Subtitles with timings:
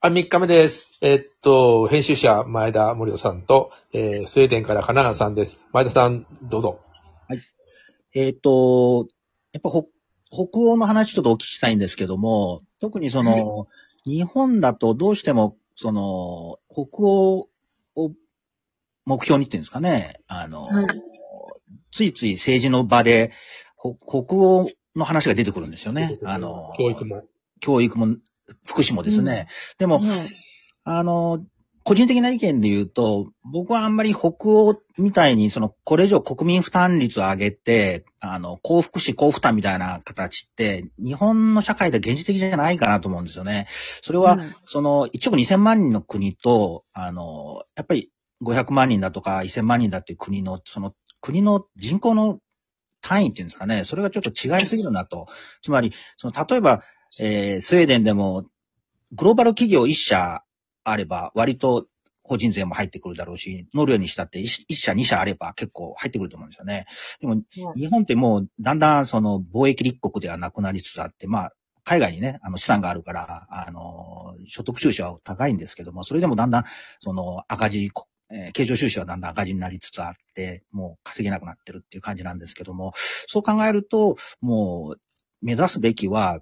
[0.00, 0.88] あ、3日目です。
[1.00, 5.58] えっと、編集者、前田森夫さんと、えー、スウェーデンから花川さんです。
[5.72, 6.78] 前田さん、どうぞ。
[8.14, 9.08] えっ、と、
[9.52, 9.88] やっぱ北
[10.30, 13.66] 北欧の話ちょっとお聞きしたいんですけども、特にその、
[14.04, 17.48] 日本だとどうしても、その、北欧
[17.96, 18.12] を
[19.04, 20.84] 目標にっていうんですかね、あの、はい
[21.90, 23.32] ついつい政治の場で、
[23.74, 26.20] ほ北欧の話が出てくるんですよね。
[26.22, 27.24] あの、教育も。
[27.60, 28.16] 教育も、
[28.64, 29.48] 福祉もですね。
[29.78, 30.40] でも、はい。
[30.84, 31.44] あの、
[31.88, 43.68] 個人的な意見で言うと、僕はあんまり北欧みたいに、その、これ以上国民負担率を上げて、あの、高福祉、高負担みたいな形って、日本の社会で現実的じゃないかなと思うんですよね。
[44.02, 48.10] それは、うんその、1億2000万人の国と、あの、やっぱり
[48.42, 52.38] 500万人だとか1000万人だっていう国の、その、国の人口の
[53.00, 55.26] 単位っていうんですかね、それがちょっと違いすぎるなと。
[55.62, 56.82] つまり、その、例えば、
[57.18, 58.44] えースウェーデンでも、
[59.12, 60.42] グローバル企業1社
[60.84, 61.86] あれば、割と
[62.22, 66.86] 法人税も入ってくるだろうし、ノルウェーにしたって1社2社あれば結構入ってくると思うんですよね。
[67.20, 67.42] でも、
[67.74, 71.52] 日本ってもうだんだんその貿易立国ではなくなりつつあって、まあ、
[71.84, 76.64] 海外にね、あの資産があるから、あの、所得収支は高いんですけども、それでもだんだん、
[77.00, 77.90] その赤字、
[78.30, 82.92] えー経常収支はだんだん赤字になりつつあって、もう稼げなくなってるっていう感じなんですけども、
[83.26, 85.00] そう考えると、もう、
[85.40, 86.40] 目指すべきは、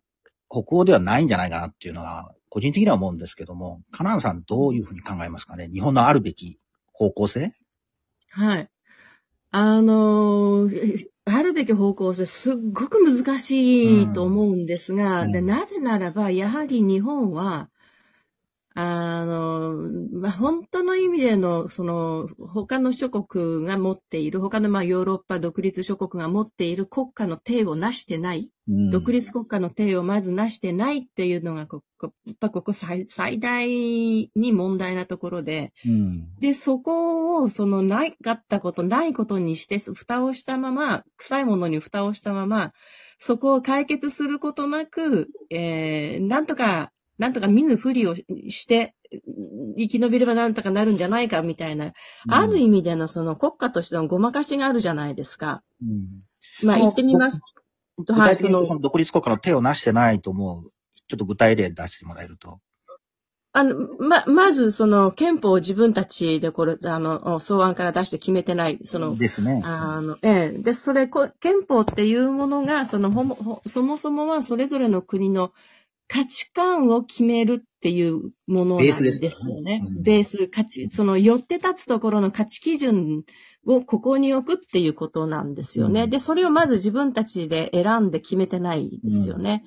[0.48, 5.68] 北欧ではないんじゃないかなっていうのが、個人的には思うんですけども、カナンさんどういうふうに考えますかね？
[5.68, 6.58] 日本のあるべき
[6.92, 7.52] 方向性？
[8.30, 8.70] はい。
[9.50, 15.32] あのー、あるべき方向性、すっごく難しいと思うんですが、うん。
[15.32, 17.68] でなぜならば、やはり日本は、
[18.78, 19.72] あの、
[20.12, 36.34] まあ、本当の意味での、その、他の諸国が持っている、他のまあヨーロッパ独立諸国が持っている国家の体を成してない、独立国家の体をまず成してないっていうのがここ、やっぱここ最最大に問題なところで、うん。
[36.38, 42.74] で、そこを、その、ないかったこと、ないことにして、蓋をしたまま、臭いものに蓋をしたまま、
[43.18, 48.94] そこを解決することなく、えー、なんとか、なんとか見ぬふりをして、
[49.76, 51.92] 生き延びればなんとかなるんじゃないか、みたいな、
[52.28, 55.62] ある意味でのその国家としてのごまかしがあるじゃないですか。
[55.82, 56.06] うん
[56.62, 57.40] まあ、言ってみます
[58.08, 58.48] はい、そ
[58.80, 60.70] 独立国家の手をなしてないと思う。
[61.08, 62.60] ちょっと具体例出してもらえると。
[63.52, 69.62] あの、ま、まず、その、憲法を自分たちでこれ、あの、草案から出して決めてない、その、ですね。
[69.64, 70.58] あの、ええ。
[70.58, 75.52] で、それ、こ憲法っていうものが、その、ほも、ほそもそもはそれぞれの国の
[76.08, 79.62] 価値観を決めるっていうものなんですよベースね。
[79.62, 79.82] ね。
[79.84, 80.02] うん。
[80.02, 83.24] ベース、価値、その、寄って立つところの価値基準
[83.66, 86.04] をここに置くっていうことなんですよね。
[86.04, 86.10] うん。
[86.10, 89.64] で、それをまず自分たちで選んで決めてないですよね。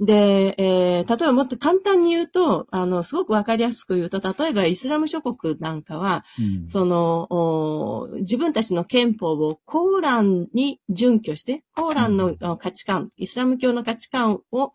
[0.00, 6.66] で、えー例えばもっと簡単に言うと、あの、すごくわかりやすく言うと、例えばイスラム諸国なんかは、うん。
[6.66, 14.72] その、お自分たちの憲法をコーランに準拠して、コーランのあ価値観、イスラム教の価値観を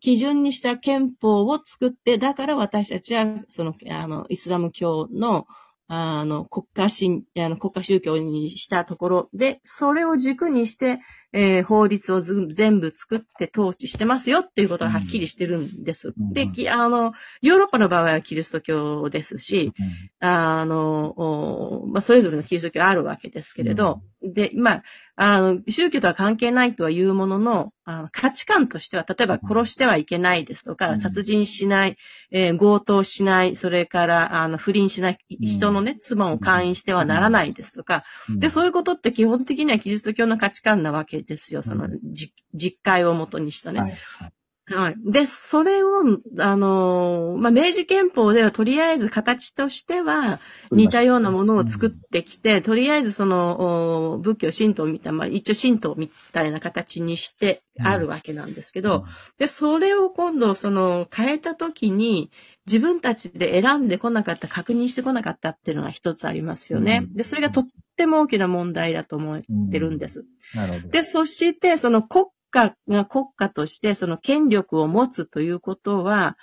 [0.00, 5.46] 基準にした憲法を作って、だから私たちは、その、あの、イスラム教の、
[5.88, 11.00] あの、国家神、あの、国家宗教にしたところで、それを軸にして、
[11.34, 16.12] えー法律をず全部作って統治してますよっていうことがはっきりしてるんです。
[16.18, 16.32] うん。
[16.32, 19.72] で、きあの、ヨーロッパの場合はキリスト教ですし、
[20.20, 20.26] うん。
[20.26, 24.82] あの、おまあ、それぞれのキリスト教あるわけですけれど、で、まあ、
[25.14, 31.00] あの、宗教とは関係ないとは言うものの、あの価値観としては、例えば殺してはいけないですとか、うん。
[31.00, 31.96] 殺人しない、
[32.30, 35.46] えー強盗しない、それから、あの、不倫しない、うん。
[35.46, 38.04] 人のね、妻を勧誘してはならないですとか、
[38.38, 41.62] で、そういうことって基本的にはキリスト教の価値観なわけですよ。
[41.62, 43.80] その、じ実会をもとにしたね。
[43.80, 44.32] はいはい
[44.74, 44.96] はい。
[45.04, 46.02] で、それを、
[46.38, 50.40] あのーまあ、明治憲法ではとりあえず形としては
[50.70, 59.04] 似たようなものを作ってきて、とりあえずその、お仏教神道みたいな、まあ、一応神道みたいな形にしてあるわけなんですけど、
[59.38, 62.30] で、それを今度その変えたときに、
[62.66, 67.00] 自分たちで選んでこなかった、確認してこなかったっていうのが一つありますよね。
[67.02, 70.24] うんで、それがとっても大きな問題だと思ってるんです。
[70.54, 70.88] なるほど。
[70.88, 76.36] で、そして、その国家が国家として、その権力を持つということは、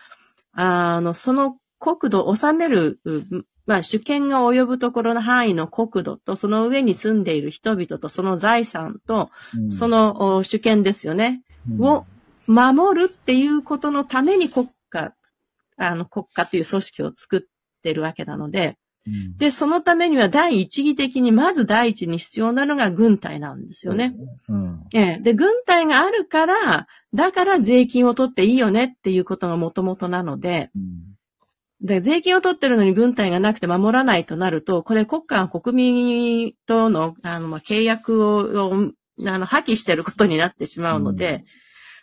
[0.51, 9.71] あの、その国土を治める、うまあ、主権が及ぶところの範囲の国土と、その上に住んでいる人々と、その財産と、うん。
[9.71, 11.81] そ、のお主権ですよね、うん。
[11.85, 12.05] を
[12.47, 15.13] 守るっていうことのために国家、
[15.77, 17.41] あの、国家という組織を作っ
[17.83, 18.75] てるわけなので、うん
[19.37, 24.15] で、そのためには第一義的に、まず第一に必要なのが軍隊なんですよね。
[24.47, 24.83] うん。
[24.93, 25.19] ええ。
[25.21, 30.83] で、軍隊があるから、だから税金を取っていいよねっていうことがもともとなので、うん
[31.81, 38.91] で、税金を取ってるのに軍隊がなくて守らないとなると、これ国家が国民との、あの、まあ、契約を、を
[39.25, 41.45] あの、破棄してることになってしまうので、うん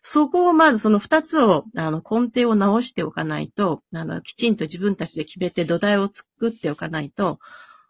[0.03, 7.39] そこをまずその二つを、あの、根底を直しておかないと、あの、きちんと自分たちで決めて土台を作っておかないと、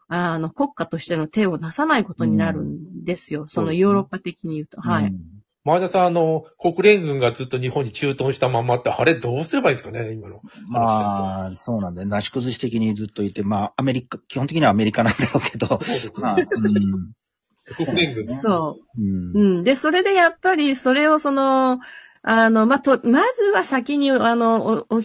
[0.08, 3.47] あの、国家としての手をなさないことになるんですよ。
[3.49, 4.81] そのヨーロッパ的に言うと。
[4.81, 5.05] はい。
[5.06, 5.37] うん
[5.67, 10.41] 前田さん、あの、国連軍がずっと日本に駐屯したままって、あれどうすればいいんですかね、今の。
[10.69, 12.08] まあ、そうなんだよ。
[12.08, 15.81] なし崩し的にずっといて、まあ、アメリカ、基本的にはアメリカなんだろうけど、
[16.20, 17.12] まあ、うん。
[17.74, 18.36] 国連軍。
[18.36, 19.02] そう。
[19.02, 19.64] うんうん。
[19.64, 21.80] で、それでやっぱり、それをその、
[22.22, 25.02] あの、まあ、と、まずは先に、あの、お、お、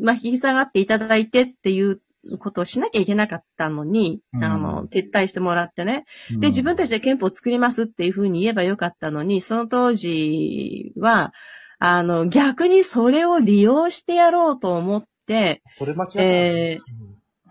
[0.00, 2.00] まあ、引き下がっていただいてっていう
[2.38, 6.04] ことをしなきゃいけなかったのに、うんあの、撤退してもらってね。
[6.30, 11.32] で、自分たちで憲法を作りますっていうふうに言えばよかったのに、その当時は、
[11.78, 16.80] あの、逆にそれを利用してやろうと思って、それ間違ってますえ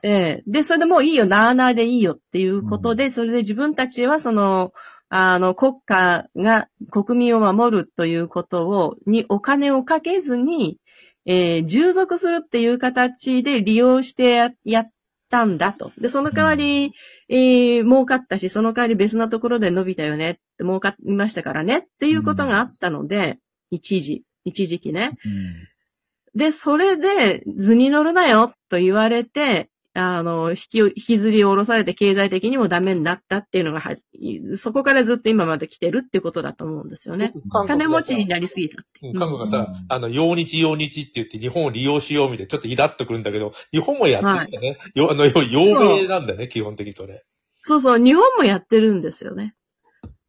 [0.04, 0.44] ええ。
[0.48, 4.74] で、それでもういいよ、なあなあでいいよっていうことで、それで自分たちはその、
[5.10, 10.78] あの、国家が国民を守るということを、にお金をかけずに、
[11.26, 14.92] えー従属するっていう形で利用してややっ
[15.30, 15.92] たんだと。
[16.00, 16.94] で、その代わり、
[17.30, 23.38] えー儲かったし、その代わり別なところで伸びたよね、儲かりましたからねっていうことがあったので、
[23.70, 25.18] 一時、一時期ね。
[25.26, 25.68] うん。
[26.34, 33.96] で、それで図に乗るなよと言われて、あの、引き、引きずり下ろされて経済的にもダメになったっていうのがは、
[34.56, 37.34] そこからずっと今まで来てるってことだと思うんですよね。
[37.68, 39.08] 金持ちになりすぎたって。
[39.08, 44.78] うん韓国がさ、うんあの、用日用日って言って日本を利用しようみたいな、ちょっとイラッとくるんだけど、日本もやってるんだね。
[44.96, 47.26] よ あの、よ傭兵なんだね、基本的にそれ。
[47.62, 49.56] そうそう、日本もやってるんですよね。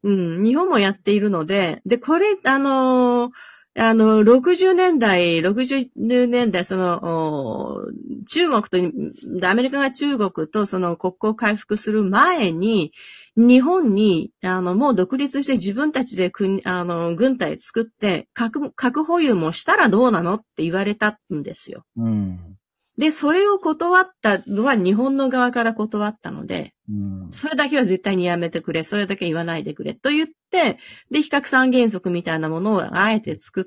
[0.03, 3.33] うん、日本もやっているので、で、これ、あのー
[3.75, 7.81] あの、60年代、60年代、その、
[8.29, 12.93] 中国と、アメリカが中国とその国交回復する前に、
[13.37, 21.87] 日本に、あの、もう独立して自分たちで国、あの、軍隊作って、核、核保有もしたらどうなのって言われたんですよ。
[21.97, 22.59] うん。
[23.03, 26.93] で、それを断ったのは日本の側から断ったので、う
[27.27, 27.33] ん。
[27.33, 30.79] それだけは絶対にやめてくれ、それだけ言わないでくれ、と言って、
[31.11, 33.65] で、比較三原則みたいなものをあえて作っ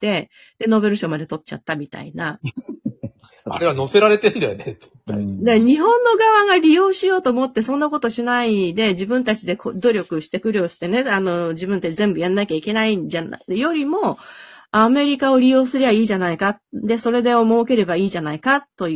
[0.00, 2.40] て、で、ノーベル賞まで取っちゃったみたいな。
[3.44, 5.18] あれは乗せられてんだよね、絶対。
[5.18, 14.16] で、日本の側が利用しようと思って、そんなことしないで、自分たちでこ努力して、苦慮してね、あの、自分たち全部やんなきゃいけないんじゃない、よりも、
[14.74, 16.58] アメリカを利用すりゃいいじゃないか。
[16.72, 18.88] で、それで儲ければいいじゃないか、と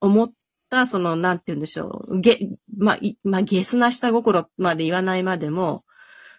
[0.00, 0.32] 思っ
[0.70, 2.20] た、その、なんて言うんでしょう。
[2.20, 2.38] げ、
[2.78, 5.84] まあ、いまあ、ゲスな下心まで言わないまでも、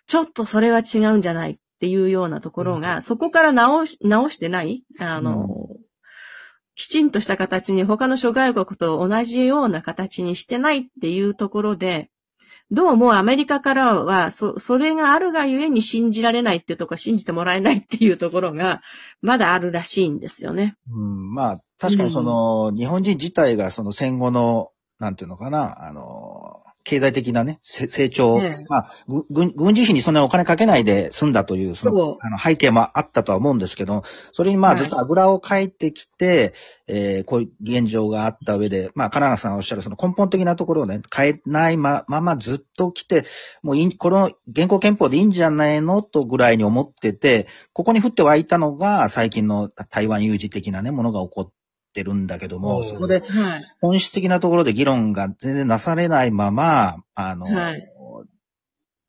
[0.07, 5.67] ちょっとそれは違うんじゃないっていうようなところが、そこから直し、直してないあの、
[6.75, 12.11] きちんとした形に他の諸外国と同じような形にしてないっていうところで、
[12.75, 18.81] どうもアメリカからは、そ、それがあるがゆえに信じられないっていうところ、信じてもらえないっていうところが、
[19.21, 20.75] まだあるらしいんですよね。
[20.91, 34.79] うん、まあ、確かにその、日本人自体がその戦後の、なんていうのかな、あの、経済的なね、せ成長、ええまあ、ぐ軍軍事費にそんなにお金かけないで済んだという、そのあの背景もあったとは思うんですけど、それにまあはい。
[34.81, 36.53] ずっとあぐらをかいてきて、
[36.87, 43.25] えーこういう現状があった上で、まあ、金永さんがおっしゃるその根本的なところをね、変えないまままずっと来て、
[43.63, 51.51] もういい、この現行憲法でいいんじゃないのとぐらいに思ってて、ここに降って湧いたのが最近の台湾有事的なね、ものが起こっ
[51.95, 53.63] てるんだけども、うんそこではい。
[53.81, 57.91] 本質的なところで議論が全然なされないまま、あの、はい。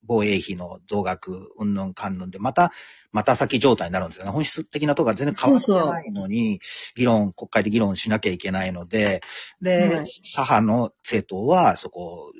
[0.08, 2.70] 防衛費の増額、うんぬんかんぬんで、また、
[3.10, 4.30] また先状態になるんですよね。
[4.30, 6.60] 本質的なところが全然変わってないのに、
[6.94, 9.20] 議論、国会で議論しなきゃいけないので、
[9.60, 10.06] で、はい。
[10.22, 12.32] 左派の政党はそこ、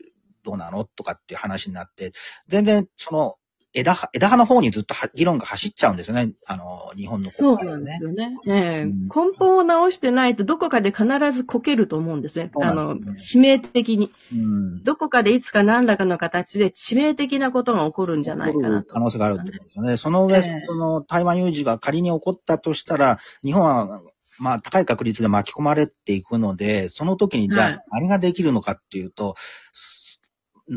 [0.44, 0.84] どうなの？
[0.84, 2.12] とかっていう話になって、
[2.46, 3.34] 全然、その、
[3.76, 6.32] 枝葉、枝葉の方にずっとは議論が走っちゃうんですよね。
[6.46, 8.38] あの、日本のそうなんですよね。
[8.48, 12.50] ええうん根本を直してないとどこかで必ずこけると思うんですね。
[12.54, 14.12] そうあの致命的に。
[14.32, 14.82] うん。
[14.82, 19.00] どこかでいつか何らかの形で致命的なことが起こるんじゃないかなと可。
[19.00, 19.96] 能性があるってことですよね。
[19.98, 24.00] その上、ええその台湾有事が仮に起こったとしたら、日本は、
[24.38, 29.34] まあ、高い確率で巻き込まれていくので、その時にじゃあ、はい何ができるのかっていうと、
[29.72, 30.05] す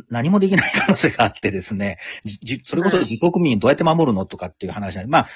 [0.10, 5.28] 何もできない可能性があってですね、じじそれこそ自国民どうやって守るのとかっていう話なんで、まあ、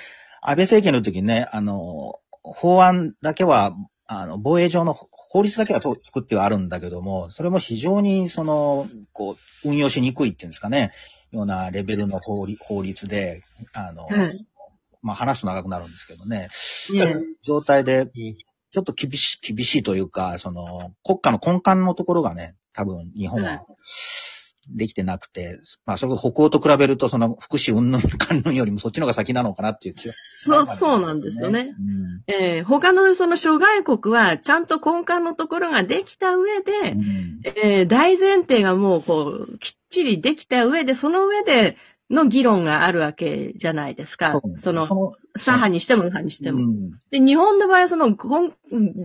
[0.41, 10.91] 安倍政権の時にね、あの、法案だけは、あの、防衛上の法律だけはと作ってはあるんだけども、それも非常に、その、こう、運用しにくいっていうんですかね、
[11.31, 12.45] ようなレベルの法
[12.83, 13.43] 律で、
[13.73, 14.45] あの、はい。
[15.01, 16.49] まあ話すと長くなるんですけどね、
[16.95, 16.97] え。
[16.97, 18.09] え状態で、うん。
[18.71, 23.61] ちょっと厳しい、厳しいというか、その、国家の根幹のところがね、多分日本は、はい
[24.69, 31.75] できてなくて、まあ、それこそ北欧と比べると、その、福祉云々関連よりもそっちの方が先なのかなっていう気がそう、そうなんですよね。
[32.27, 32.33] うん。
[32.33, 37.41] えー他のその諸外国は、ちゃんと根幹のところができた上で、うん。
[37.43, 41.77] えー大前提がもうこう、きっちりできた上で、その上で
[42.09, 44.41] の議論があるわけじゃないですか。
[44.57, 46.67] その、こ左派にしても右派にしての、うも。
[46.67, 48.15] んで、日本の場合はその、根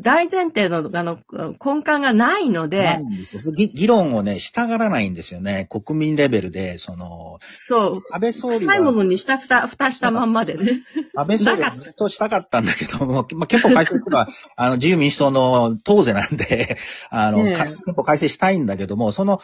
[0.02, 3.52] 大前提の、あの、根幹がないのなで、んですよ。
[3.52, 5.69] 議議論をね、したがらないんですよね。
[5.71, 10.83] 国民レベルで、その、そう、安倍総理臭いもは、のにしたふた、蓋したまんまでね。
[11.14, 16.76] 安倍総理はずっとしたかったんだけども、まあ、憲法改正っていうのは、 あの、自由民主党の党是なんで、
[17.09, 19.40] あの、ええか憲法改正したいんだけども、その、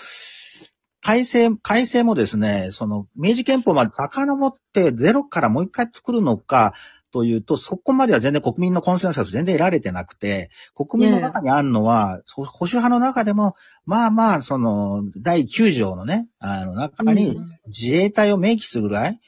[1.05, 6.73] 改正、改正もですね、その、明治憲法まで遡ってゼロからもう一回作るのか、
[7.13, 19.21] というと、そこまでは全然国民のコンセンサス全然得られてなくて、国民の中にあるのは、そ保守派の中でも、まあまあ、その、第9条のね、あの中にうん自衛隊を明記するぐらい、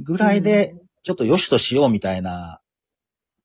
[0.00, 2.60] ぐらいで、ちょっと良しとしようみたいな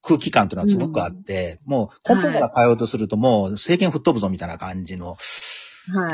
[0.01, 5.17] 空気感というのはすごくあって、もう根本から変えようとするともう政権吹っ飛ぶぞみたいな感じのはい。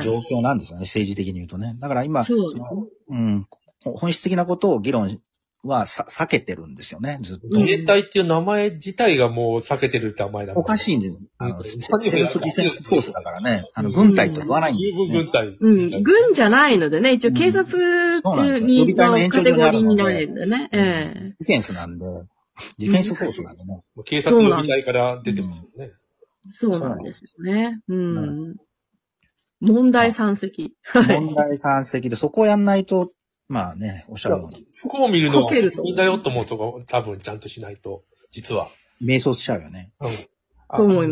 [0.02, 1.76] 状況なんですよね、政治的に言うとね。
[1.80, 3.48] だから今、そううん、
[3.84, 5.20] ほ本質的なことを議論
[5.64, 7.48] はさ避けてるんですよね、ずっと。
[7.48, 10.94] うん自衛隊っていう名前自体がもう避けてるって名前だおかしい。
[10.96, 11.30] いんです。
[11.38, 15.24] あの、うんセ Self Defense Force だからね、あの、軍隊と言わないんです軍ね。
[15.24, 15.58] 軍隊。
[15.60, 20.70] うん、軍じゃないのでね、一応警察そうなんの延カテゴリーにあるのでになるんでね。
[20.74, 22.06] ええ Defenseなんで、
[22.78, 23.84] Defense Force なんでね。
[24.06, 25.92] 警察の予備隊から出てますよね。
[26.52, 27.80] そうなんですよね。
[27.88, 28.56] うん。
[29.64, 30.76] 問題山積。
[30.84, 31.22] はい。
[31.22, 33.12] 問題山積で、そこをやんないと、
[33.48, 38.70] まあね、おっしゃるように、そこを見るのは、かけるといいんだよと思うとこ、多分ちゃんとしないと、実は。
[39.00, 39.92] 迷走しちゃうよね。
[40.00, 40.10] うん
[40.76, 41.12] と思います。